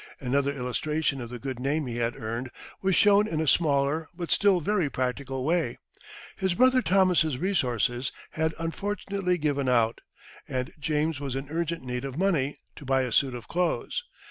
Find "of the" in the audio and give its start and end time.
1.21-1.37